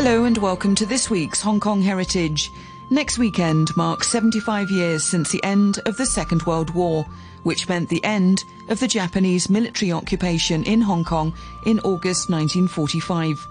[0.00, 2.52] Hello and welcome to this week's Hong Kong Heritage.
[2.88, 7.04] Next weekend marks 75 years since the end of the Second World War,
[7.42, 11.34] which meant the end of the Japanese military occupation in Hong Kong
[11.66, 13.44] in August 1945.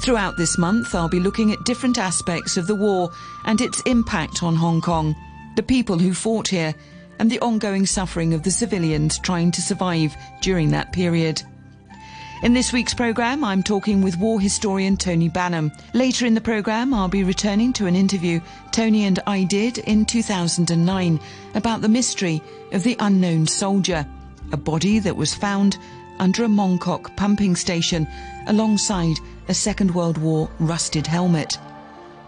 [0.00, 3.10] Throughout this month, I'll be looking at different aspects of the war
[3.44, 5.14] and its impact on Hong Kong,
[5.54, 6.74] the people who fought here,
[7.18, 11.42] and the ongoing suffering of the civilians trying to survive during that period.
[12.42, 15.72] In this week's programme, I'm talking with war historian Tony Banham.
[15.94, 20.04] Later in the programme, I'll be returning to an interview Tony and I did in
[20.04, 21.20] 2009
[21.54, 22.42] about the mystery
[22.72, 24.06] of the unknown soldier,
[24.52, 25.78] a body that was found
[26.18, 28.06] under a Mongkok pumping station
[28.46, 29.16] alongside
[29.48, 31.56] a Second World War rusted helmet.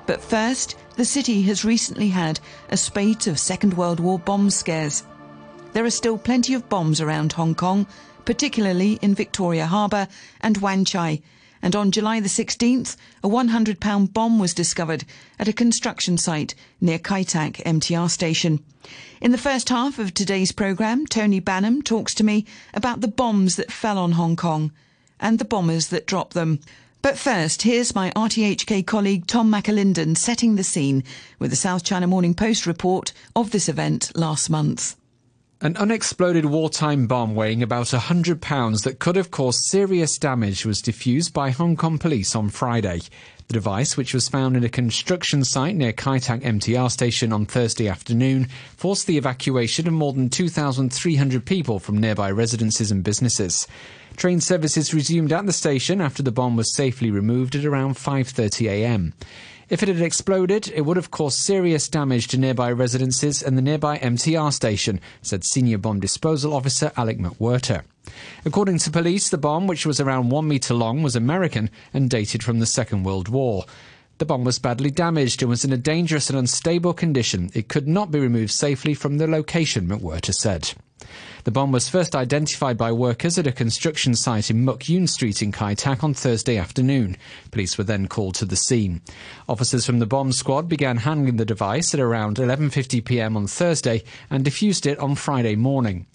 [0.07, 5.03] But first, the city has recently had a spate of Second World War bomb scares.
[5.73, 7.87] There are still plenty of bombs around Hong Kong,
[8.27, 10.09] particularly in Victoria Harbour
[10.43, 11.23] and Wan Chai.
[11.63, 15.05] And on July the 16th, a 100 pound bomb was discovered
[15.39, 18.63] at a construction site near Kai Tak MTR station.
[19.21, 23.57] In the first half of today's programme, Tony Banham talks to me about the bombs
[23.57, 24.71] that fell on Hong Kong
[25.19, 26.61] and the bombers that dropped them.
[27.03, 31.05] But first, here's my RTHK colleague Tom McAlinden setting the scene
[31.39, 34.97] with the South China Morning Post report of this event last month.
[35.63, 40.83] An unexploded wartime bomb weighing about 100 pounds that could have caused serious damage was
[40.83, 43.01] defused by Hong Kong police on Friday.
[43.49, 47.47] The device, which was found in a construction site near Kai Tak MTR station on
[47.47, 53.67] Thursday afternoon, forced the evacuation of more than 2,300 people from nearby residences and businesses.
[54.19, 58.69] Train services resumed at the station after the bomb was safely removed at around 5:30
[58.69, 59.15] a.m.
[59.69, 63.63] If it had exploded, it would have caused serious damage to nearby residences and the
[63.63, 67.83] nearby MTR station, said Senior Bomb Disposal Officer Alec McWhirter.
[68.45, 72.45] According to police, the bomb, which was around one metre long, was American and dated
[72.45, 73.65] from the Second World War.
[74.19, 77.51] The bomb was badly damaged and was in a dangerous and unstable condition.
[77.53, 80.75] It could not be removed safely from the location, McWhirter said.
[81.45, 85.43] The bomb was first identified by workers at a construction site in Muk Yuen Street
[85.43, 87.17] in Kai Tak on Thursday afternoon.
[87.51, 89.01] Police were then called to the scene.
[89.49, 93.37] Officers from the bomb squad began handling the device at around 11:50 p.m.
[93.37, 96.07] on Thursday and defused it on Friday morning.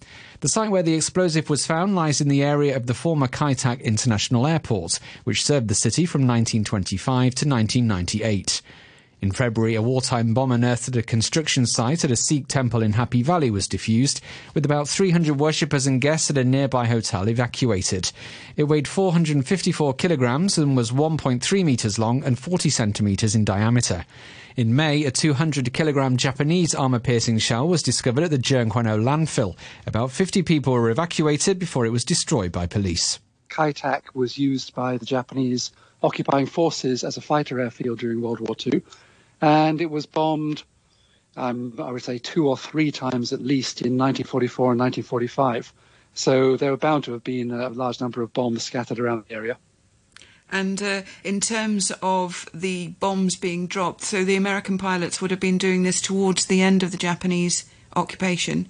[0.42, 3.53] The site where the explosive was found lies in the area of the former Kai
[3.53, 8.62] Tak International Airport, which served the city from 1925 to 1998.
[9.22, 12.94] In February, a wartime bomb unearthed at a construction site at a Sikh temple in
[12.94, 14.20] Happy Valley was defused,
[14.56, 18.12] with about 300 worshippers and guests at a nearby hotel evacuated.
[18.58, 24.08] It weighed 454 kilograms and was 1.3 meters long and 40 centimeters in diameter.
[24.56, 28.88] In May, a 200 kilogram Japanese armor piercing shell was discovered at the Tseung Kwan
[28.88, 29.56] O landfill.
[29.86, 33.20] About 50 people were evacuated before it was destroyed by police.
[33.50, 35.72] Kai Tak was used by the Japanese
[36.02, 38.81] occupying forces as a fighter airfield during World War II
[39.41, 40.63] and it was bombed,
[41.35, 45.74] um, I would say, two or three times at least in 1944 and 1945.
[46.13, 49.35] So there were bound to have been a large number of bombs scattered around the
[49.35, 49.57] area.
[50.51, 55.40] And uh, in terms of the bombs being dropped, so the American pilots would have
[55.40, 57.63] been doing this towards the end of the Japanese
[57.96, 58.68] occupation?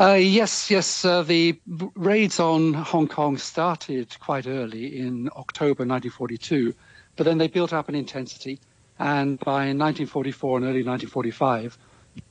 [0.00, 1.04] Uh, yes, yes.
[1.04, 1.60] Uh, the
[1.94, 6.74] raids on Hong Kong started quite early in October 1942,
[7.16, 8.58] but then they built up an intensity.
[8.98, 11.78] And by 1944 and early 1945,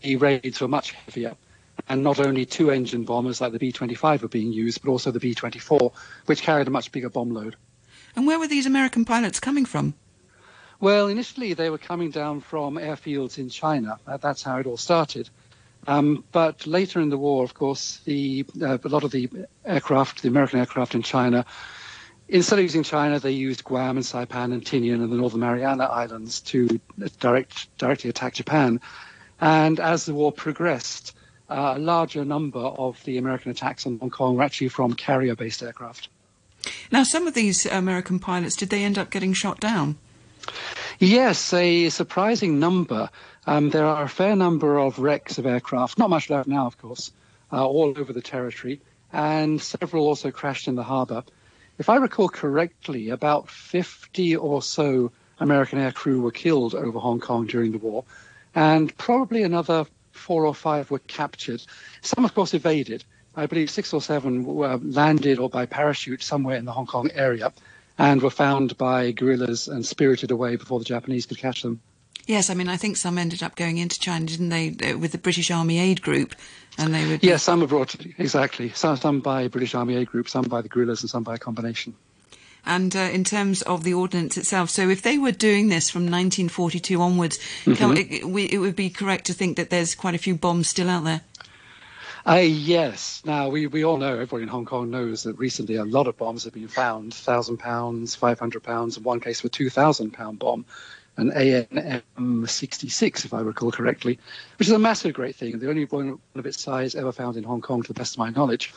[0.01, 1.35] the raids were much heavier.
[1.87, 5.11] And not only two engine bombers like the B 25 were being used, but also
[5.11, 5.91] the B 24,
[6.25, 7.55] which carried a much bigger bomb load.
[8.15, 9.93] And where were these American pilots coming from?
[10.79, 13.99] Well, initially they were coming down from airfields in China.
[14.21, 15.29] That's how it all started.
[15.87, 19.29] Um, but later in the war, of course, the, uh, a lot of the
[19.63, 21.45] aircraft, the American aircraft in China,
[22.29, 25.85] Instead of using China, they used Guam and Saipan and Tinian and the Northern Mariana
[25.85, 26.79] Islands to
[27.19, 28.81] direct, directly attack Japan.
[29.39, 31.15] And as the war progressed,
[31.49, 35.63] uh, a larger number of the American attacks on Hong Kong were actually from carrier-based
[35.63, 36.09] aircraft.
[36.91, 39.97] Now, some of these American pilots, did they end up getting shot down?
[40.99, 43.09] Yes, a surprising number.
[43.45, 46.77] Um, there are a fair number of wrecks of aircraft, not much left now, of
[46.77, 47.11] course,
[47.53, 48.81] uh, all over the territory,
[49.13, 51.23] and several also crashed in the harbour.
[51.79, 57.45] If I recall correctly, about 50 or so American aircrew were killed over Hong Kong
[57.45, 58.03] during the war,
[58.55, 61.61] and probably another four or five were captured.
[62.01, 63.03] Some, of course, evaded.
[63.35, 67.11] I believe six or seven were landed or by parachute somewhere in the Hong Kong
[67.13, 67.53] area
[67.99, 71.79] and were found by guerrillas and spirited away before the Japanese could catch them.
[72.27, 75.13] Yes, I mean, I think some ended up going into China, didn't they, uh, with
[75.13, 76.35] the British Army Aid Group,
[76.77, 77.23] and they would.
[77.23, 78.69] Yes, some were brought exactly.
[78.69, 81.39] Some, some by British Army Aid Group, some by the guerrillas, and some by a
[81.39, 81.95] combination.
[82.65, 86.01] And uh, in terms of the ordnance itself, so if they were doing this from
[86.01, 87.95] 1942 onwards, mm-hmm.
[87.95, 90.89] it, it, it would be correct to think that there's quite a few bombs still
[90.89, 91.21] out there.
[92.27, 93.21] Uh, yes.
[93.23, 96.17] Now, we, we all know, everybody in Hong Kong knows that recently a lot of
[96.17, 100.65] bombs have been found £1,000, £500, in one case, a £2,000 bomb,
[101.17, 104.19] an ANM 66, if I recall correctly,
[104.57, 107.43] which is a massive great thing, the only one of its size ever found in
[107.43, 108.73] Hong Kong, to the best of my knowledge.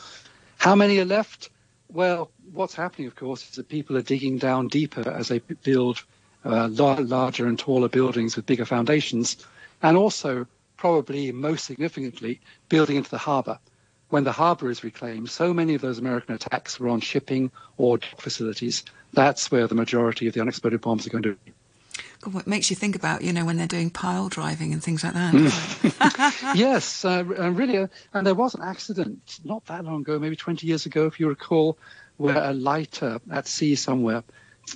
[0.57, 1.49] How many are left?
[1.89, 6.03] Well, what's happening, of course, is that people are digging down deeper as they build
[6.43, 9.37] uh, larger and taller buildings with bigger foundations,
[9.83, 10.47] and also
[10.77, 13.59] probably most significantly, building into the harbour.
[14.09, 17.99] When the harbour is reclaimed, so many of those American attacks were on shipping or
[17.99, 18.83] dock facilities.
[19.13, 21.53] That's where the majority of the unexploded bombs are going to be.
[22.21, 25.03] God, what makes you think about, you know, when they're doing pile driving and things
[25.03, 25.33] like that.
[25.33, 26.55] Mm.
[26.55, 27.77] yes, uh, really.
[27.77, 31.19] Uh, and there was an accident not that long ago, maybe 20 years ago, if
[31.19, 31.77] you recall,
[32.17, 34.23] where a lighter at sea somewhere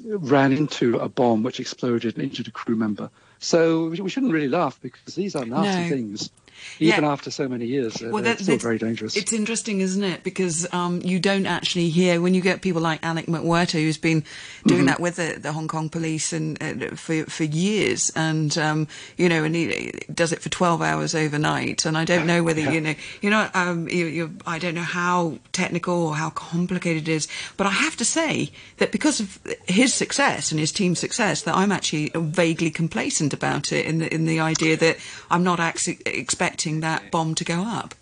[0.05, 3.09] ran into a bomb which exploded and injured a crew member.
[3.39, 5.89] So we shouldn't really laugh because these are nasty no.
[5.89, 6.31] things
[6.79, 7.11] even yeah.
[7.11, 8.01] after so many years.
[8.01, 9.15] Well, that's still very dangerous.
[9.15, 10.23] It's interesting, isn't it?
[10.23, 14.23] Because um, you don't actually hear when you get people like Alec McWhirter, who's been
[14.65, 14.87] doing mm-hmm.
[14.87, 18.87] that with the, the, Hong Kong police and uh, for for years, and um,
[19.17, 21.85] you know, and he does it for twelve hours overnight.
[21.85, 22.71] And I don't know whether yeah.
[22.71, 27.11] you know, you know, um, you, I don't know how technical or how complicated it
[27.11, 27.27] is,
[27.57, 31.55] but I have to say that because of his success and his team's success, that
[31.55, 34.97] I'm actually vaguely complacent about it in the in the idea that
[35.29, 37.95] I'm not actually expecting expecting that bomb to go up?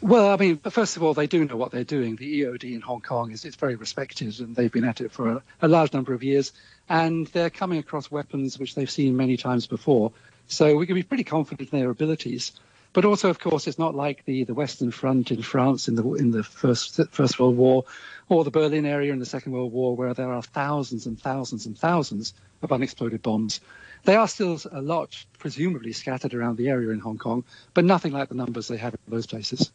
[0.00, 2.16] Well, I mean, first of all, they do know what they're doing.
[2.16, 5.30] The EOD in Hong Kong is it's very respected, and they've been at it for
[5.30, 6.52] a, a, large number of years.
[6.90, 10.12] And they're coming across weapons which they've seen many times before.
[10.46, 12.52] So we can be pretty confident in their abilities.
[12.92, 16.04] But also, of course, it's not like the, the Western Front in France in the
[16.14, 17.84] in the first First World War,
[18.28, 21.64] or the Berlin area in the Second World War, where there are thousands and thousands
[21.66, 23.60] and thousands of unexploded bombs.
[24.04, 28.12] They are still a lot, presumably, scattered around the area in Hong Kong, but nothing
[28.12, 29.72] like the numbers they have in those places.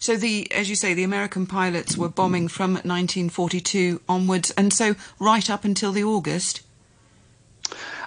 [0.00, 4.96] So the, as you say, the American pilots were bombing from 1942 onwards, and so
[5.20, 6.62] right up until the August.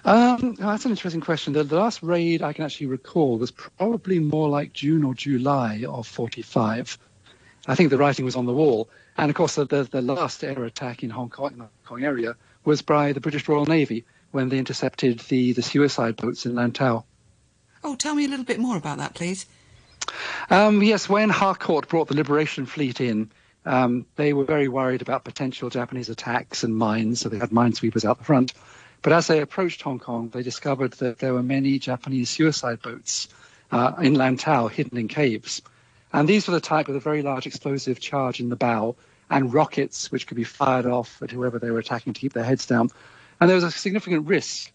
[0.04, 1.54] Um, that's an interesting question.
[1.54, 5.86] The, the, last raid I can actually recall was probably more like June or July
[5.88, 6.98] of 45.
[7.68, 8.90] I think the writing was on the wall.
[9.18, 11.72] And of course, the, the, the last air attack in Hong Kong, in the Hong
[11.86, 12.36] Kong area
[12.66, 14.06] was by the British Royal Navy
[14.36, 17.04] when they intercepted the, the suicide boats in Lantau.
[17.84, 19.46] Oh, tell me a little bit more about that, please.
[20.50, 23.32] Um, yes, when Harcourt brought the Liberation Fleet in,
[23.66, 28.06] um, they were very worried about potential Japanese attacks and mines, so they had minesweepers
[28.06, 28.54] out the front.
[29.02, 33.30] But as they approached Hong Kong, they discovered that there were many Japanese suicide boats
[33.72, 35.62] uh, in Lantau hidden in caves.
[36.12, 38.96] And these were the type with a very large explosive charge in the bow
[39.30, 42.44] and rockets which could be fired off at whoever they were attacking to keep their
[42.44, 42.90] heads down.
[43.40, 44.72] And there was a significant risk.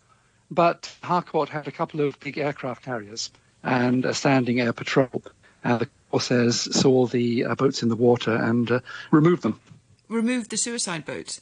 [0.50, 3.30] But Harcourt had a couple of big aircraft carriers
[3.62, 5.22] and a standing air patrol.
[5.62, 8.80] And the Corsairs saw the uh, boats in the water and uh,
[9.12, 9.60] removed them.
[10.08, 11.40] Removed the suicide boats?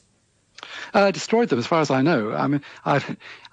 [0.93, 2.33] Uh, destroyed them, as far as I know.
[2.33, 3.03] I mean, I,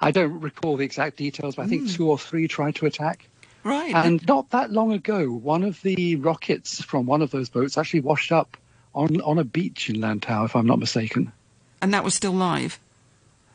[0.00, 1.94] I don't recall the exact details, but I think mm.
[1.94, 3.28] two or three tried to attack.
[3.64, 3.94] Right.
[3.94, 8.00] And not that long ago, one of the rockets from one of those boats actually
[8.00, 8.56] washed up
[8.94, 11.32] on, on a beach in Lantau, if I'm not mistaken.
[11.80, 12.78] And that was still live?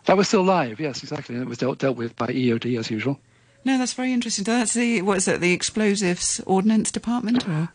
[0.05, 1.36] That was still live, yes, exactly.
[1.36, 3.20] And it was dealt, dealt with by EOD as usual.
[3.63, 4.44] No, that's very interesting.
[4.44, 5.39] That's the what is it?
[5.39, 7.70] The explosives ordnance department or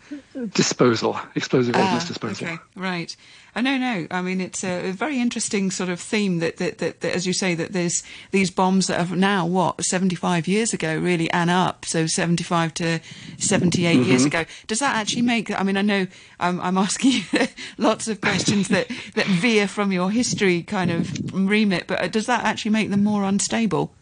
[0.49, 2.47] disposal, explosive ah, ordnance disposal.
[2.47, 3.17] Okay, right.
[3.55, 4.07] Uh, no, no.
[4.11, 7.33] I mean, it's a, very interesting sort of theme that, that, that, that, as you
[7.33, 11.87] say, that there's these bombs that are now what 75 years ago really and up,
[11.87, 13.01] so 75 to
[13.39, 14.11] 78 mm-hmm.
[14.11, 14.45] years ago.
[14.67, 15.51] Does that actually make?
[15.59, 16.07] I mean, I know
[16.39, 17.47] I'm, I'm asking you
[17.79, 22.45] lots of questions that that veer from your history kind of remit, but does that
[22.45, 23.96] actually make them more unstable?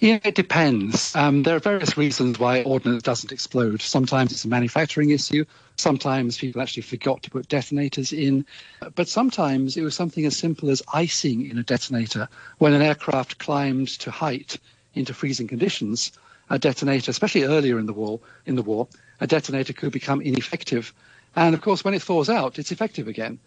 [0.00, 1.16] Yeah, it depends.
[1.16, 3.82] Um, there are various reasons why ordnance doesn't explode.
[3.82, 5.44] Sometimes it's a manufacturing issue.
[5.76, 8.46] Sometimes people actually forgot to put detonators in.
[8.94, 12.28] But sometimes it was something as simple as icing in a detonator.
[12.58, 14.58] When an aircraft climbed to height
[14.94, 16.12] into freezing conditions,
[16.48, 18.86] a detonator, especially earlier in the war, in the war,
[19.20, 20.94] a detonator could become ineffective.
[21.34, 23.40] And of course, when it thaws out, it's effective again.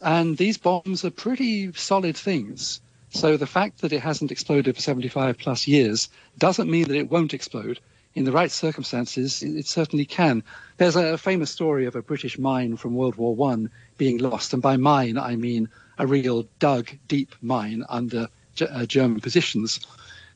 [0.00, 2.80] And these bombs are pretty solid things.
[3.10, 6.08] So the fact that it hasn't exploded for 75 plus years
[6.38, 7.80] doesn't mean that it won't explode.
[8.14, 10.42] In the right circumstances, it, certainly can.
[10.78, 14.62] There's a famous story of a British mine from World War One being lost, and
[14.62, 18.28] by mine I mean a real dug deep mine under
[18.60, 19.80] uh, German positions,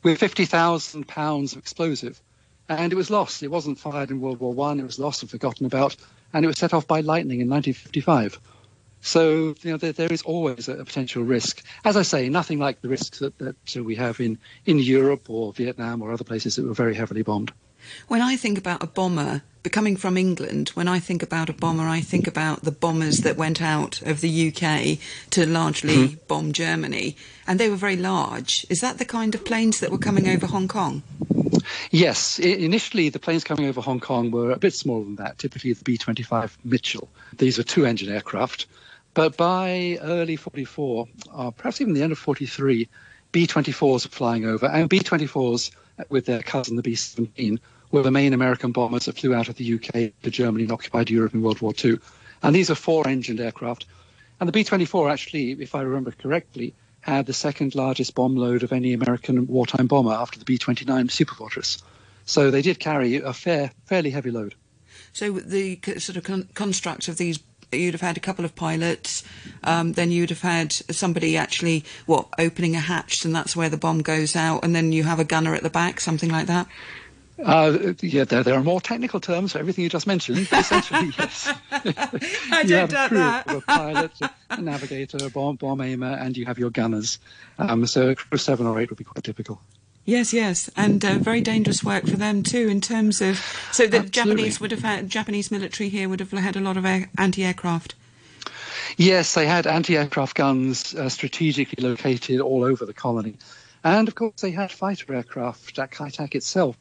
[0.02, 2.20] with 50,000 pounds of explosive,
[2.68, 3.42] and it was lost.
[3.42, 4.78] It wasn't fired in World War One.
[4.78, 5.96] It was lost and forgotten about,
[6.32, 8.38] and it was set off by lightning in 1955.
[9.00, 11.62] So you know there, there is always a, potential risk.
[11.84, 15.52] As I say, nothing like the risks that, that we have in, in Europe or
[15.52, 17.52] Vietnam or other places that were very heavily bombed.
[18.08, 21.84] When I think about a bomber, becoming from England, when I think about a bomber,
[21.84, 24.98] I think about the bombers that went out of the UK
[25.30, 26.26] to largely mm-hmm.
[26.28, 27.16] bomb Germany,
[27.46, 28.66] and they were very large.
[28.68, 31.02] Is that the kind of planes that were coming over Hong Kong?
[31.90, 32.40] Yes.
[32.42, 35.72] I- initially, the planes coming over Hong Kong were a bit smaller than that, typically
[35.72, 37.08] the B 25 Mitchell.
[37.36, 38.66] These are two engine aircraft.
[39.14, 42.88] But by early 44, uh, perhaps even the end of 43,
[43.32, 45.70] B 24s were flying over, and B 24s
[46.08, 49.56] with their cousin, the B 17, were the main American bombers that flew out of
[49.56, 51.98] the UK to Germany and occupied Europe in World War II.
[52.42, 53.86] And these are four engined aircraft.
[54.38, 58.62] And the B 24, actually, if I remember correctly, had the second largest bomb load
[58.62, 61.82] of any American wartime bomber after the B 29 Superfortress.
[62.24, 64.54] So they did carry a fair, fairly heavy load.
[65.12, 67.40] So the sort of con- construct of these
[67.78, 69.24] you'd have had a couple of pilots,
[69.64, 73.76] um, then you'd have had somebody actually, what, opening a hatch, and that's where the
[73.76, 76.66] bomb goes out, and then you have a gunner at the back, something like that?
[77.44, 80.46] Uh, yeah, there, there, are more technical terms for everything you just mentioned.
[80.52, 81.52] essentially, yes.
[81.70, 83.50] I you have a crew, that.
[83.50, 84.12] a pilot,
[84.50, 87.18] a navigator, a bomb, bomb aimer, and you have your gunners.
[87.58, 89.60] Um, so a crew of seven or eight would be quite typical.
[90.04, 93.36] Yes, yes, and uh, very dangerous work for them too in terms of.
[93.72, 94.10] So the Absolutely.
[94.10, 97.94] Japanese would have had Japanese military here would have had a lot of air, anti-aircraft.
[98.96, 103.36] Yes, they had anti-aircraft guns uh, strategically located all over the colony,
[103.84, 106.76] and of course they had fighter aircraft at Kai Tak itself.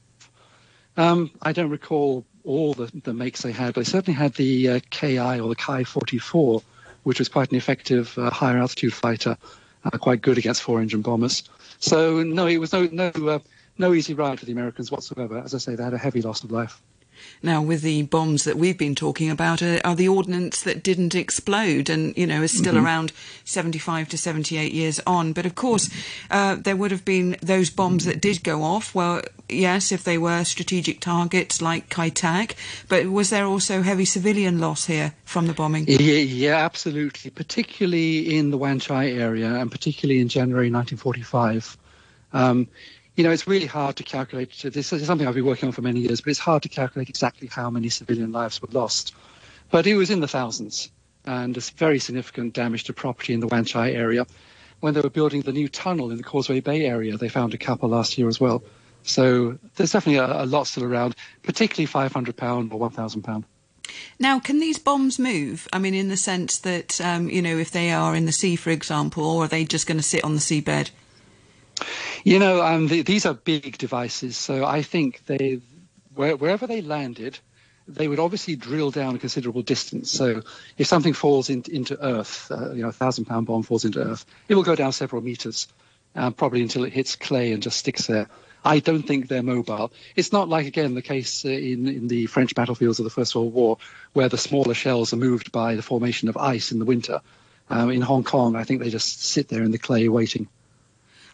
[0.97, 4.69] Um, I don't recall all the, the, makes they had, but they certainly had the
[4.69, 6.61] uh, Ki or the Ki 44,
[7.03, 9.37] which was quite an effective uh, higher altitude fighter,
[9.85, 11.43] uh, quite good against four-engine bombers.
[11.79, 13.39] So no, it was no no uh,
[13.77, 15.39] no easy ride for the Americans whatsoever.
[15.39, 16.81] As I say, they had a heavy loss of life.
[17.41, 21.15] Now, with the bombs that we've been talking about, are, are the ordnance that didn't
[21.15, 22.85] explode and, you know, is still mm-hmm.
[22.85, 23.11] around
[23.45, 25.33] 75 to 78 years on.
[25.33, 25.89] But of course,
[26.29, 28.93] uh, there would have been those bombs that did go off.
[28.93, 32.55] Well, yes, if they were strategic targets like Kai Tak,
[32.87, 35.85] but was there also heavy civilian loss here from the bombing?
[35.87, 41.77] Yeah, yeah absolutely, particularly in the Wan Chai area and particularly in January 1945.
[42.31, 42.67] Um,
[43.15, 44.51] you know, it's really hard to calculate.
[44.63, 47.09] This is something I've been working on for many years, but it's hard to calculate
[47.09, 49.13] exactly how many civilian lives were lost.
[49.71, 50.89] But it was in the thousands,
[51.25, 54.25] and there's very significant damage to property in the Wan Chai area.
[54.79, 57.57] When they were building the new tunnel in the Causeway Bay area, they found a
[57.57, 58.63] couple last year as well.
[59.03, 63.43] So there's definitely a, a lot still around, particularly 500 pound or 1,000 pound.
[64.19, 65.67] Now, can these bombs move?
[65.73, 68.55] I mean, in the sense that, um, you know, if they are in the sea,
[68.55, 70.91] for example, or are they just going to sit on the seabed?
[72.23, 75.61] You know, um, the, these are big devices, so I think they,
[76.15, 77.39] where, wherever they landed,
[77.87, 80.11] they would obviously drill down a considerable distance.
[80.11, 80.43] So
[80.77, 83.99] if something falls in, into Earth, uh, you know, a thousand pound bomb falls into
[84.01, 85.67] Earth, it will go down several meters,
[86.15, 88.27] uh, probably until it hits clay and just sticks there.
[88.63, 89.91] I don't think they're mobile.
[90.15, 93.33] It's not like, again, the case uh, in, in the French battlefields of the First
[93.33, 93.77] World War,
[94.13, 97.21] where the smaller shells are moved by the formation of ice in the winter.
[97.69, 100.47] Um, in Hong Kong, I think they just sit there in the clay waiting.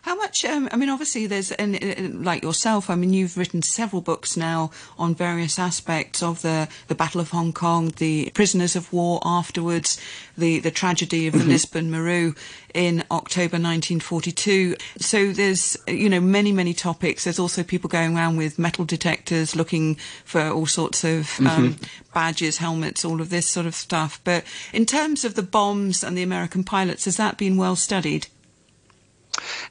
[0.05, 0.45] How much?
[0.45, 2.91] Um, I mean, obviously, there's and, like yourself.
[2.91, 4.69] I mean, you've written several books now
[4.99, 9.99] on various aspects of the the Battle of Hong Kong, the prisoners of war afterwards,
[10.37, 11.49] the the tragedy of the mm-hmm.
[11.49, 12.35] Lisbon Maru
[12.75, 14.75] in October 1942.
[14.99, 17.23] So there's you know many many topics.
[17.23, 21.83] There's also people going around with metal detectors looking for all sorts of um, mm-hmm.
[22.13, 24.21] badges, helmets, all of this sort of stuff.
[24.23, 28.27] But in terms of the bombs and the American pilots, has that been well studied?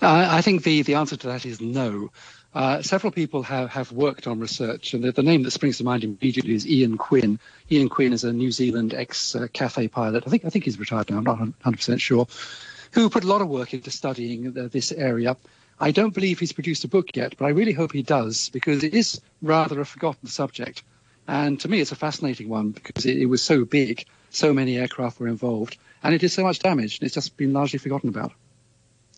[0.00, 2.10] Uh, I think the, the answer to that is no.
[2.54, 5.84] Uh, several people have, have worked on research, and the, the, name that springs to
[5.84, 7.40] mind immediately is Ian Quinn.
[7.70, 10.22] Ian Quinn is a New Zealand ex uh, Cathay pilot.
[10.24, 11.18] I think I think he's retired now.
[11.18, 12.28] I'm not 100% sure.
[12.92, 15.36] Who put a lot of work into studying this area.
[15.80, 18.84] I don't believe he's produced a book yet, but I really hope he does because
[18.84, 20.84] it is rather a forgotten subject.
[21.26, 24.78] And to me, it's a fascinating one because it, it was so big, so many
[24.78, 28.10] aircraft were involved, and it did so much damage, and it's just been largely forgotten
[28.10, 28.32] about.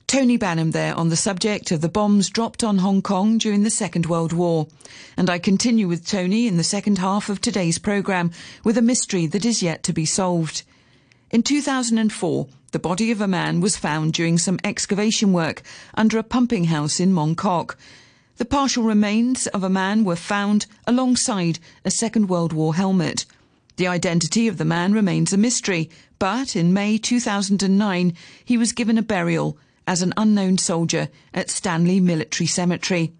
[0.07, 3.71] Tony Banham there on the subject of the bombs dropped on Hong Kong during the
[3.71, 4.69] Second World War.
[5.17, 8.31] And I continue with Tony in the second half of today's programme
[8.63, 10.63] with a mystery that is yet to be solved.
[11.33, 15.63] In 2004, the body of a man was found during some excavation work
[15.95, 17.77] under a pumping house in Mong Kok.
[18.37, 23.27] The partial remains of a man were found alongside a Second World War helmet.
[23.77, 28.99] The identity of the man remains a mystery, but in May 2009 he was given
[28.99, 33.13] a burial as an unknown soldier at Stanley Military Cemetery.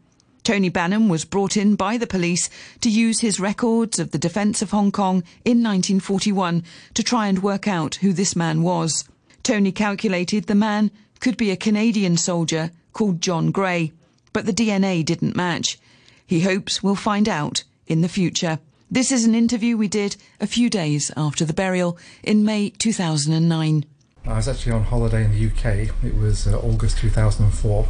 [0.43, 2.49] Tony Banham was brought in by the police
[2.81, 6.63] to use his records of the defence of Hong Kong in 1941
[6.95, 9.05] to try and work out who this man was.
[9.43, 13.93] Tony calculated the man could be a Canadian soldier called John Gray,
[14.33, 15.79] but the DNA didn't match.
[16.27, 18.59] He hopes we'll find out in the future.
[18.91, 23.85] This is an interview we did a few days after the burial in May 2009.
[24.29, 25.89] I was actually on holiday in the UK.
[26.05, 27.87] It was uh, August 2004,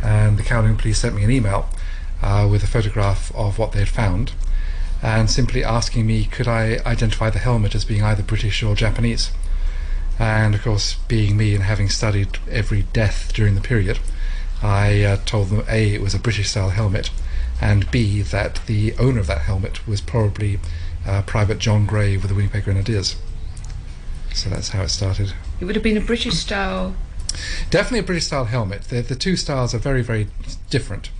[0.00, 1.68] and the Kowloon police sent me an email
[2.22, 4.30] uh, with a photograph of what they had found,
[5.02, 9.32] and simply asking me could I identify the helmet as being either British or Japanese.
[10.20, 13.98] And of course, being me and having studied every death during the period,
[14.62, 17.10] I uh, told them A, it was a British style helmet,
[17.60, 20.60] and B, that the owner of that helmet was probably
[21.04, 23.16] uh, Private John Gray with the Winnipeg Grenadiers.
[24.32, 25.32] So that's how it started.
[25.62, 26.96] It would have been a British style.
[27.70, 28.82] Definitely a British style helmet.
[28.82, 30.26] The, the two styles are very, very
[30.70, 31.10] different.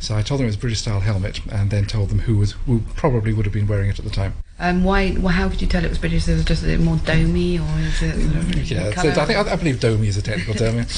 [0.00, 2.36] So I told them it was a British style helmet, and then told them who
[2.36, 4.34] was who probably would have been wearing it at the time.
[4.58, 5.14] Um, why?
[5.16, 6.26] Well, how could you tell it was British?
[6.26, 8.72] Is it just a bit more domey, or is it?
[8.72, 10.78] Yeah, so I think I, I believe domey is a technical term.
[10.78, 10.84] yeah.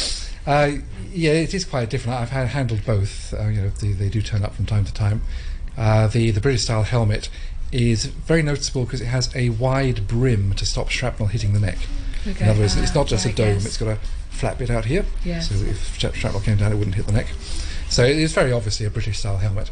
[0.46, 0.78] Uh,
[1.12, 2.18] yeah, it is quite different.
[2.18, 3.34] I've had, handled both.
[3.34, 5.20] Uh, you know, they, they, do turn up from time to time.
[5.76, 7.28] Uh, the the British style helmet
[7.70, 11.76] is very noticeable because it has a wide brim to stop shrapnel hitting the neck.
[12.26, 12.44] Okay.
[12.44, 13.98] In other words, it's not just a dome; it's got a
[14.30, 15.04] flat bit out here.
[15.24, 15.40] Yeah.
[15.40, 17.28] So if shrapnel came down, it wouldn't hit the neck.
[17.88, 19.70] So it is very obviously a British style helmet.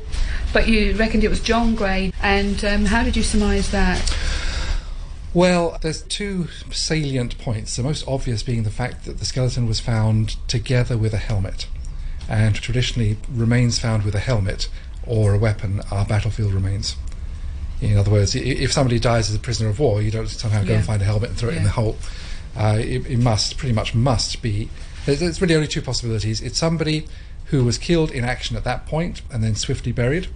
[0.53, 4.17] But you reckoned it was John Gray, and um, how did you surmise that?
[5.35, 7.77] Well, there's two salient points.
[7.77, 11.69] The most obvious being the fact that the skeleton was found together with a helmet.
[12.27, 14.69] And traditionally, remains found with a helmet
[15.07, 16.97] or a weapon are battlefield remains.
[17.81, 20.71] In other words, if somebody dies as a prisoner of war, you don't somehow go
[20.71, 20.77] yeah.
[20.77, 21.57] and find a helmet and throw yeah.
[21.57, 21.97] it in the hole.
[22.57, 24.69] Uh, it, it, must, pretty much must be.
[25.05, 26.41] There's, there's really only two possibilities.
[26.41, 27.07] It's somebody
[27.47, 30.29] who was killed in action at that point and then swiftly buried,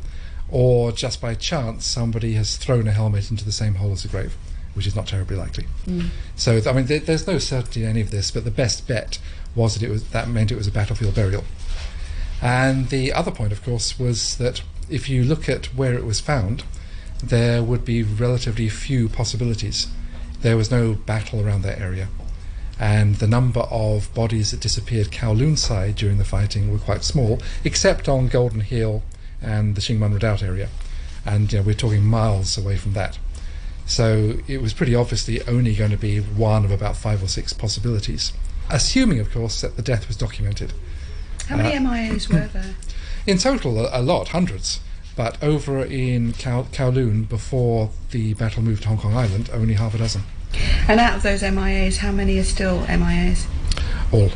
[0.51, 4.09] or just by chance somebody has thrown a helmet into the same hole as the
[4.09, 4.37] grave,
[4.75, 5.67] which is not terribly likely.
[5.87, 6.09] Mm.
[6.37, 9.19] So I mean, there, there's no certainty in any of this, but the best bet
[9.55, 11.45] was that it was that meant it was a battlefield burial.
[12.43, 16.21] And the other point, of course, was that if you look at where it was
[16.21, 16.65] found,
[17.23, 19.89] there would be relatively few possibilities.
[20.43, 22.09] There was no battle around that area
[22.81, 27.39] and the number of bodies that disappeared Kowloon side during the fighting were quite small,
[27.63, 29.03] except on Golden Hill
[29.43, 30.71] and the Shingmun Redoubt area.
[31.27, 33.19] And you know, we're talking miles away from that.
[33.85, 37.53] So it was pretty obviously only going to be one of about five or six
[37.53, 38.33] possibilities,
[38.71, 40.73] assuming, of course, that the death was documented.
[41.49, 42.75] How many uh, MIAs were there?
[43.27, 44.81] In total, a, a lot, hundreds.
[45.21, 49.99] But over in Kowloon, before the battle moved to Hong Kong Island, only half a
[49.99, 50.23] dozen.
[50.89, 53.45] And out of those MIAs, how many are still MIAs?
[54.13, 54.31] All.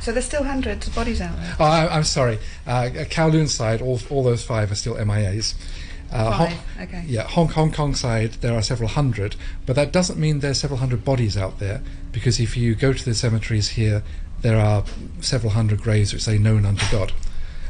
[0.00, 1.56] So there's still hundreds of bodies out there.
[1.60, 2.38] Oh, I, am sorry.
[2.66, 5.54] Uh, Kowloon side, all, all those five are still MIAs.
[6.10, 7.04] Uh, okay.
[7.06, 10.78] Yeah, Hong, Hong Kong side, there are several hundred, but that doesn't mean there's several
[10.78, 14.02] hundred bodies out there, because if you go to the cemeteries here,
[14.40, 14.82] there are
[15.20, 17.12] several hundred graves which say known unto God.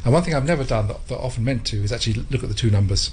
[0.03, 2.49] And one thing I've never done that, that often meant to is actually look at
[2.49, 3.11] the two numbers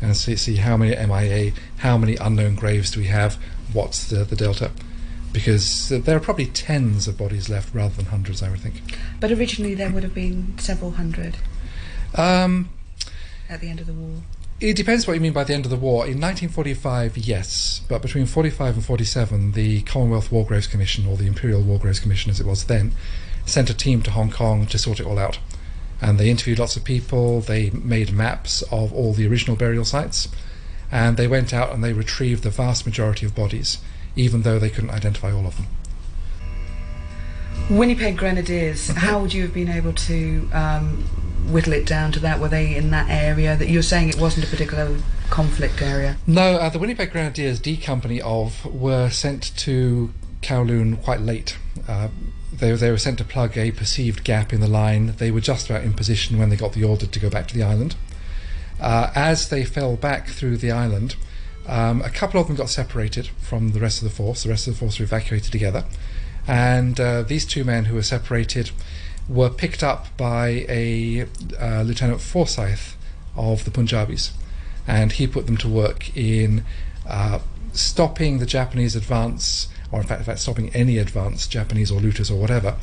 [0.00, 3.36] and see, see how many MIA, how many unknown graves do we have,
[3.72, 4.70] what's the, the delta
[5.32, 8.82] because there are probably tens of bodies left rather than hundreds, I would think.
[9.18, 11.38] But originally there would have been several hundred
[12.14, 12.68] um,
[13.48, 14.22] at the end of the war.
[14.60, 16.04] It depends what you mean by the end of the war.
[16.04, 21.26] In 1945, yes, but between 45 and 47, the Commonwealth War Graves Commission, or the
[21.26, 22.92] Imperial War Graves Commission as it was then,
[23.44, 25.38] sent a team to Hong Kong to sort it all out.
[26.02, 30.28] And they interviewed lots of people, they made maps of all the original burial sites
[30.92, 33.78] and they went out and they retrieved the vast majority of bodies,
[34.14, 35.66] even though they couldn't identify all of them.
[37.70, 40.98] Winnipeg Grenadiers, how would you have been able to um,
[41.50, 42.38] whittle it down to that?
[42.38, 44.98] Were they in that area that you're saying it wasn't a particular
[45.30, 46.18] conflict area?
[46.26, 50.12] No, uh, the Winnipeg Grenadiers D Company of were sent to
[50.42, 51.56] Kowloon quite late.
[51.88, 52.08] Uh,
[52.52, 55.14] they, they were sent to plug a perceived gap in the line.
[55.18, 57.54] They were just about in position when they got the order to go back to
[57.54, 57.96] the island.
[58.80, 61.16] Uh, as they fell back through the island,
[61.66, 64.42] um, a couple of them got separated from the rest of the force.
[64.42, 65.84] The rest of the force were evacuated together.
[66.46, 68.72] And uh, these two men who were separated
[69.28, 71.26] were picked up by a
[71.60, 72.96] uh, Lieutenant Forsyth
[73.36, 74.32] of the Punjabis.
[74.86, 76.64] And he put them to work in
[77.08, 77.38] uh,
[77.72, 82.30] stopping the Japanese advance, or in fact, in fact, stopping any advance, Japanese or looters
[82.30, 82.76] or whatever,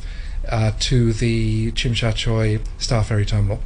[0.48, 3.60] uh, to the Tsim Sha Tsui Star Ferry Terminal.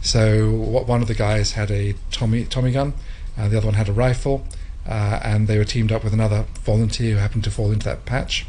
[0.00, 2.92] So one of the guys had a Tommy Tommy gun,
[3.36, 4.44] uh, the other one had a rifle,
[4.86, 8.04] uh, and they were teamed up with another volunteer who happened to fall into that
[8.04, 8.46] patch,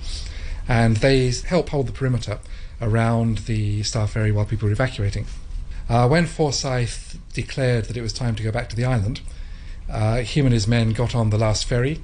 [0.67, 2.39] and they help hold the perimeter
[2.81, 5.25] around the Star Ferry while people were evacuating.
[5.89, 9.21] Uh, when Forsyth declared that it was time to go back to the island,
[9.89, 11.99] uh, him and his men got on the last ferry,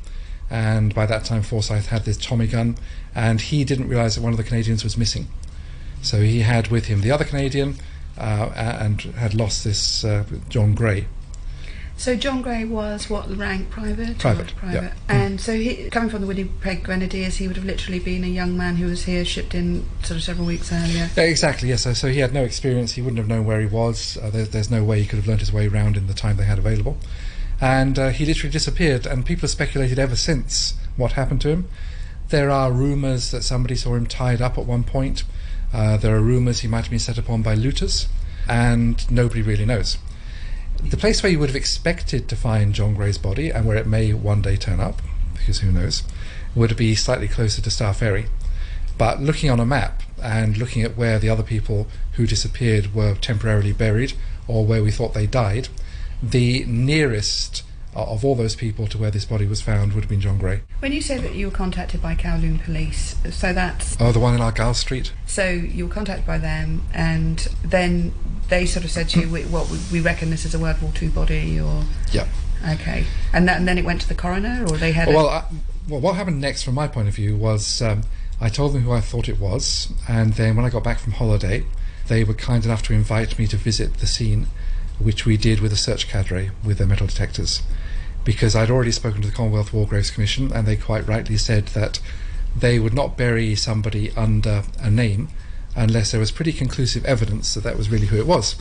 [0.49, 2.77] and by that time Forsyth had this Tommy gun,
[3.13, 5.27] and he didn't realise that one of the Canadians was missing.
[6.01, 7.77] So he had with him the other Canadian,
[8.17, 11.07] uh, and had lost this uh, John Gray.
[11.97, 13.69] So John Gray was what rank?
[13.69, 14.17] Private.
[14.17, 14.83] Private, private.
[14.83, 14.93] yeah.
[15.07, 18.57] And so he, coming from the Winnipeg Grenadiers, he would have literally been a young
[18.57, 21.09] man who was here, shipped in sort of several weeks earlier.
[21.15, 21.83] Yeah, exactly, yes.
[21.83, 22.93] So, so he had no experience.
[22.93, 24.17] He wouldn't have known where he was.
[24.21, 26.35] Uh, there, there's no way he could have learnt his way around in the time
[26.35, 26.97] they had available.
[27.65, 31.67] And uh, he literally disappeared, and people have speculated ever since what happened to him.
[32.29, 35.23] There are rumours that somebody saw him tied up at one point.
[35.73, 38.07] Uh, there are rumours he might have been set upon by looters,
[38.47, 39.97] and nobody really knows.
[40.83, 43.87] The place where you would have expected to find John Gray's body, and where it
[43.87, 45.01] may one day turn up,
[45.33, 46.03] because who knows,
[46.53, 48.27] would be slightly closer to Star Ferry.
[48.95, 53.15] But looking on a map and looking at where the other people who disappeared were
[53.15, 54.13] temporarily buried
[54.47, 55.69] or where we thought they died,
[56.31, 60.19] the nearest of all those people to where this body was found would have been
[60.19, 60.61] John Gray.
[60.79, 64.33] When you say that you were contacted by Kowloon Police, so that's Oh, the one
[64.35, 65.13] in Argyle Street?
[65.25, 68.13] so you were contacted by them, and then
[68.49, 70.81] they sort of said to you, we, "What we, we reckon this is a World
[70.81, 72.27] War Two body," or Yeah.
[72.69, 75.07] okay, and that, and then it went to the coroner, or they had.
[75.07, 75.45] Well, I,
[75.87, 78.01] well, what happened next, from my point of view, was um,
[78.41, 81.13] I told them who I thought it was, and then when I got back from
[81.13, 81.63] holiday,
[82.09, 84.47] they were kind enough to invite me to visit the scene,
[84.99, 87.61] which we did with a search cadre with their metal detectors,
[88.23, 91.67] because I'd already spoken to the Commonwealth War Graves Commission, and they quite rightly said
[91.67, 91.99] that
[92.55, 95.27] they would not bury somebody under a name
[95.75, 98.55] unless there was pretty conclusive evidence that that was really who it was.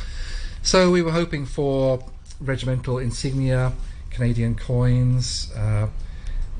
[0.62, 2.04] So we were hoping for
[2.40, 3.72] regimental insignia,
[4.10, 5.88] Canadian coins, uh,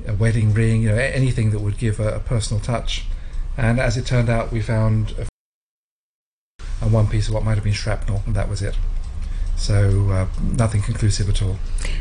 [0.07, 3.05] a wedding ring, you know, anything that would give a, a personal touch.
[3.57, 5.25] And as it turned out, we found a
[6.81, 8.75] and one piece of what might have been shrapnel, and that was it.
[9.55, 11.57] So uh, nothing conclusive at all.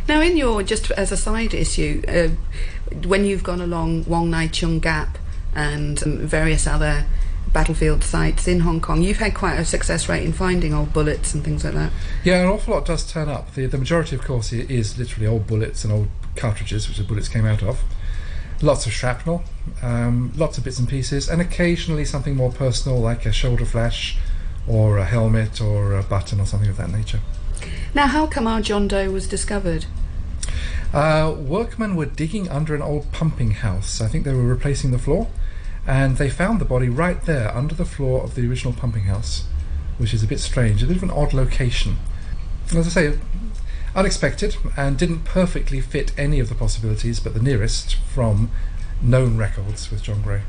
[0.09, 2.29] Now, in your just as a side issue, uh,
[3.07, 5.19] when you've gone along Wong Nai Chung Gap
[5.55, 7.07] and um, various other
[7.53, 11.35] battlefield sites in Hong Kong, you've had quite a success rate in finding old bullets
[11.35, 11.93] and things like that.
[12.25, 13.55] Yeah, an awful lot does turn up.
[13.55, 17.29] The, the majority, of course, is literally old bullets and old cartridges, which the bullets
[17.29, 17.81] came out of.
[18.61, 19.45] Lots of shrapnel,
[19.83, 24.17] um, lots of bits and pieces, and occasionally something more personal like a shoulder flash
[24.67, 27.21] or a helmet or a button or something of that nature.
[27.95, 29.87] Now, how come our John Doe was discovered?
[30.93, 34.01] Uh, workmen were digging under an old pumping house.
[34.01, 35.29] I think they were replacing the floor,
[35.87, 39.47] and they found the body right there under the floor of the original pumping house,
[39.99, 41.97] which is a bit strange, a bit of an odd location.
[42.75, 43.19] As I say,
[43.95, 48.51] unexpected and didn't perfectly fit any of the possibilities, but the nearest from
[49.03, 50.43] known records with John Gray.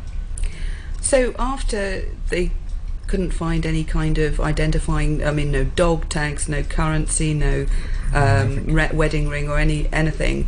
[1.02, 2.52] So, after they
[3.08, 7.68] couldn't find any kind of identifying, I mean, no dog tags, no currency, no
[8.14, 10.48] um, re- wedding ring or any anything.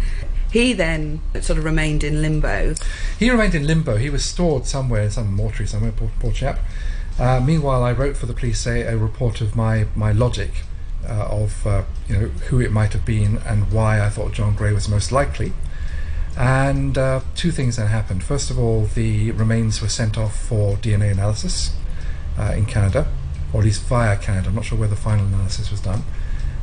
[0.52, 2.76] He then sort of remained in limbo.
[3.20, 3.98] He remained in limbo.
[3.98, 6.60] He was stored somewhere in some mortuary somewhere, poor, poor chap.
[7.20, 10.64] Uh, meanwhile, I wrote for the police a, a report of my, my logic
[11.08, 14.56] uh, of uh, you know who it might have been and why I thought John
[14.56, 15.54] Gray was most likely.
[16.38, 18.24] And uh, two things then happened.
[18.24, 21.72] First of all, the remains were sent off for DNA analysis
[22.38, 23.08] uh, in Canada,
[23.54, 24.50] or at least via Canada.
[24.50, 26.04] I'm not sure where the final analysis was done.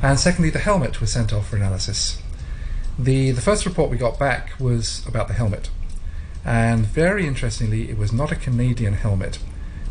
[0.02, 2.20] And secondly, the helmet was sent off for analysis.
[2.98, 5.70] The the first report we got back was about the helmet.
[6.44, 9.38] And very interestingly, it was not a Canadian helmet.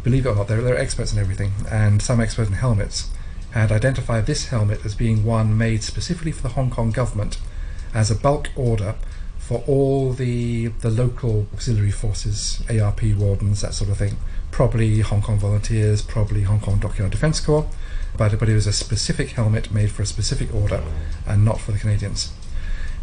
[0.04, 3.10] Believe it or not, they're, they're experts in everything, and some experts in helmets
[3.52, 7.40] had identified this helmet as being one made specifically for the Hong Kong government
[7.94, 8.96] as a bulk order
[9.38, 14.18] for all the the local auxiliary forces, ARP wardens, that sort of thing.
[14.54, 17.68] Probably Hong Kong volunteers, probably Hong Kong Dockyard Defence Corps,
[18.16, 20.84] but but it was a specific helmet made for a specific order,
[21.26, 22.32] and not for the Canadians.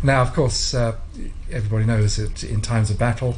[0.01, 0.97] Now, of course, uh,
[1.51, 3.35] everybody knows that in times of battle,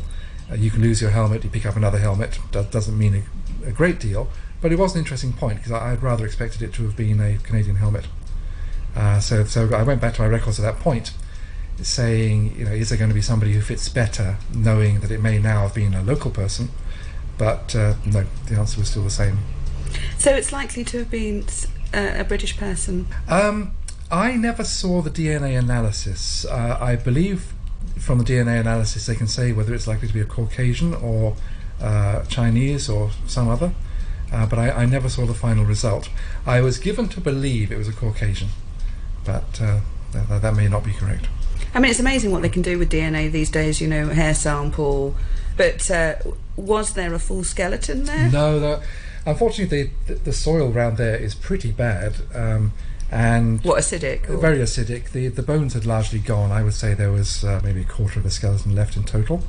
[0.50, 2.38] uh, you can lose your helmet, you pick up another helmet.
[2.52, 3.24] That doesn't mean
[3.64, 4.28] a, a great deal,
[4.60, 7.18] but it was an interesting point because I, I'd rather expected it to have been
[7.18, 8.08] a Canadian helmet.
[8.94, 11.14] Uh, so, so I went back to my records at that point,
[11.80, 15.22] saying, you know, is there going to be somebody who fits better, knowing that it
[15.22, 16.68] may now have been a local person?
[17.42, 19.38] But uh, no, the answer was still the same.
[20.16, 21.44] So it's likely to have been
[21.92, 23.08] uh, a British person.
[23.26, 23.72] Um,
[24.12, 26.44] I never saw the DNA analysis.
[26.44, 27.52] Uh, I believe
[27.98, 31.34] from the DNA analysis they can say whether it's likely to be a Caucasian or
[31.80, 33.72] uh, Chinese or some other,
[34.32, 36.10] uh, but I, I never saw the final result.
[36.46, 38.50] I was given to believe it was a Caucasian,
[39.24, 39.80] but uh,
[40.12, 41.26] that, that may not be correct.
[41.74, 43.80] I mean, it's amazing what they can do with DNA these days.
[43.80, 45.16] You know, hair sample.
[45.62, 46.16] But uh,
[46.56, 48.28] was there a full skeleton there?
[48.32, 48.80] No,
[49.24, 52.16] unfortunately, the, the soil around there is pretty bad.
[52.34, 52.72] Um,
[53.12, 54.28] and what acidic?
[54.28, 54.38] Or?
[54.38, 55.12] Very acidic.
[55.12, 56.50] The the bones had largely gone.
[56.50, 59.44] I would say there was uh, maybe a quarter of a skeleton left in total,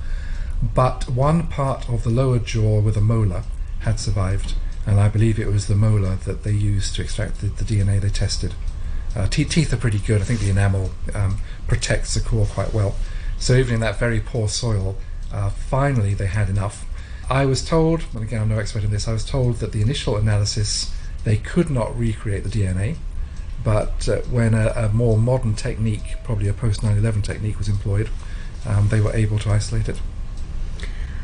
[0.61, 3.43] but one part of the lower jaw with a molar
[3.79, 4.53] had survived,
[4.85, 7.99] and I believe it was the molar that they used to extract the, the DNA
[7.99, 8.53] they tested.
[9.15, 10.21] Uh, te- teeth are pretty good.
[10.21, 12.93] I think the enamel um, protects the core quite well.
[13.39, 14.95] So even in that very poor soil,
[15.33, 16.85] uh, finally they had enough.
[17.29, 19.81] I was told, and again I'm no expert in this, I was told that the
[19.81, 20.93] initial analysis
[21.23, 22.97] they could not recreate the DNA,
[23.63, 28.09] but uh, when a, a, more modern technique, probably a post 9/11 technique, was employed,
[28.65, 29.99] um, they were able to isolate it.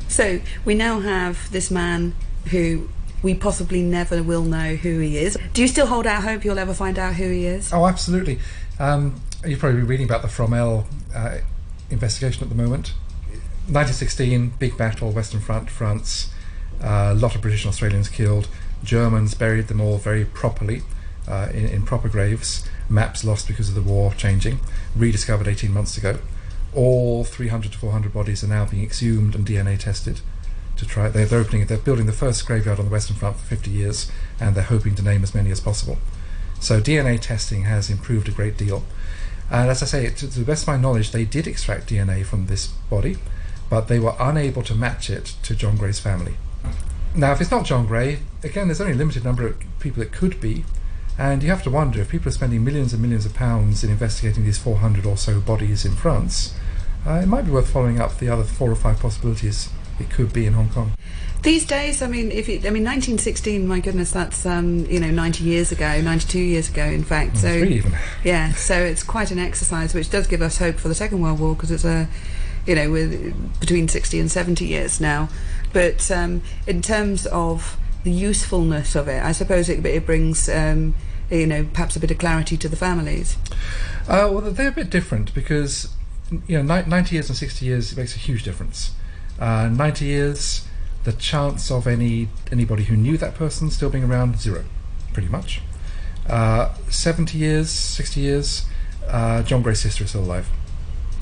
[0.08, 2.16] So we now have this man
[2.50, 2.90] who
[3.22, 5.38] we possibly never will know who he is.
[5.54, 7.74] Do you still hold out hope you'll ever find out who he is?
[7.74, 8.40] Oh, absolutely.
[8.80, 11.40] Um, you've probably been reading about the Fromelles uh,
[11.90, 12.94] investigation at the moment.
[13.70, 16.32] 1916, big battle, Western Front, France.
[16.82, 18.48] Uh, a lot of British and Australians killed.
[18.84, 20.82] Germans buried them all very properly
[21.28, 22.68] uh, in, in, proper graves.
[22.90, 24.60] Maps lost because of the war changing.
[24.96, 26.18] Rediscovered 18 months ago.
[26.74, 30.22] All 300 to 400 bodies are now being exhumed and DNA tested
[30.78, 31.10] to try.
[31.10, 31.66] They're, they're opening.
[31.66, 34.96] They're building the first graveyard on the Western Front for 50 years, and they're hoping
[34.96, 35.98] to name as many as possible.
[36.60, 38.84] So DNA testing has improved a great deal.
[39.52, 42.26] And as I say, to, to the best of my knowledge, they did extract DNA
[42.26, 43.18] from this body,
[43.70, 46.36] but they were unable to match it to John Gray's family.
[47.16, 50.12] Now, if it's not John Gray, again, there's only a limited number of people it
[50.12, 50.64] could be,
[51.18, 53.90] and you have to wonder if people are spending millions and millions of pounds in
[53.90, 56.56] investigating these 400 or so bodies in France,
[57.06, 60.32] uh, it might be worth following up the other four or five possibilities it could
[60.32, 60.94] be in Hong Kong.
[61.42, 65.10] These days, I mean, if you, I mean, 1916, my goodness, that's um, you know
[65.10, 67.38] 90 years ago, 92 years ago, in fact.
[67.38, 67.94] so even.
[68.24, 71.40] yeah, so it's quite an exercise, which does give us hope for the Second World
[71.40, 72.10] War because it's a,
[72.66, 75.30] you know, with between 60 and 70 years now.
[75.74, 80.50] But um, in terms of the usefulness of it, I suppose it, it brings.
[80.50, 80.96] Um,
[81.32, 83.38] you know, perhaps a bit of clarity to the families.
[84.08, 85.94] Uh, well, they're a bit different because
[86.48, 88.94] you know, 90 years and 60 years makes a huge difference.
[89.40, 90.68] Uh, 90 years,
[91.04, 94.66] the chance of any anybody who knew that person still being around zero,
[95.14, 95.62] pretty much.
[96.28, 98.66] Uh, 70 years, 60 years,
[99.08, 100.50] uh, John Gray's sister is still alive.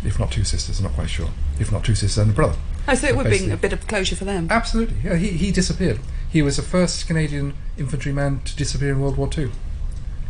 [0.08, 1.30] If not two sisters, I'm not quite sure.
[1.60, 2.56] If not two sisters and a brother.
[2.88, 4.48] Oh, so it would be a bit of closure for them.
[4.50, 4.96] Absolutely.
[5.04, 6.00] Yeah, he, he disappeared.
[6.32, 9.52] He was the first Canadian infantryman to disappear in World War II.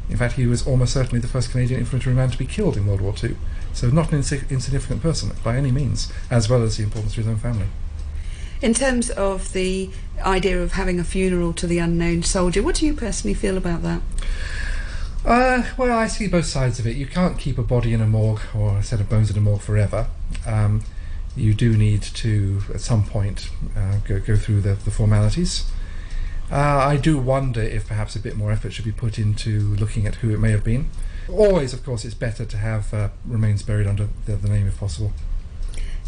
[0.10, 3.02] In fact, he was almost certainly the first Canadian infantryman to be killed in World
[3.02, 3.36] War II.
[3.74, 7.22] So not an insi- insignificant person by any means, as well as the importance to
[7.22, 7.68] his own family.
[8.62, 9.92] In terms of the
[10.24, 13.84] idea of having a funeral to the unknown soldier, what do you personally feel about
[13.84, 14.02] that?
[15.28, 16.96] Uh, well, I see both sides of it.
[16.96, 19.42] You can't keep a body in a morgue or a set of bones in a
[19.42, 20.08] morgue forever.
[20.46, 20.84] Um,
[21.36, 25.70] you do need to, at some point, uh, go, go through the, the formalities.
[26.50, 30.08] Uh, I do wonder if perhaps a bit more effort should be put into looking
[30.08, 30.90] at who it may have been.
[31.28, 34.80] Always, of course, it's better to have uh, remains buried under the, the, name if
[34.80, 35.12] possible.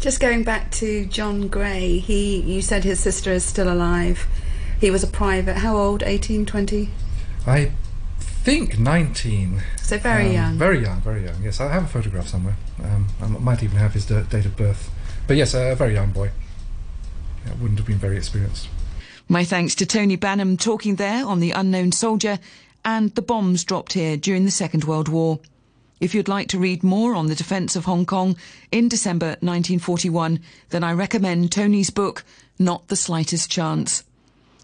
[0.00, 4.26] Just going back to John Gray, he you said his sister is still alive.
[4.80, 5.58] He was a private.
[5.58, 6.02] How old?
[6.02, 6.88] 18, 20?
[7.46, 7.72] I
[8.42, 9.62] think 19.
[9.76, 10.58] So very um, young.
[10.58, 11.42] Very young, very young.
[11.42, 12.56] Yes, I have a photograph somewhere.
[12.82, 14.90] Um, I might even have his d- date of birth.
[15.26, 16.30] But yes, a, a very young boy.
[17.46, 18.68] Yeah, wouldn't have been very experienced.
[19.28, 22.38] My thanks to Tony Banham talking there on the unknown soldier
[22.84, 25.38] and the bombs dropped here during the Second World War.
[26.00, 28.36] If you'd like to read more on the defence of Hong Kong
[28.72, 32.24] in December 1941, then I recommend Tony's book,
[32.58, 34.02] Not the Slightest Chance.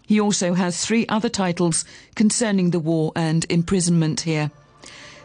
[0.07, 4.49] He also has three other titles concerning the war and imprisonment here.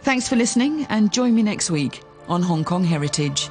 [0.03, 3.49] Thanks for listening and join me next week on Hong Kong Heritage.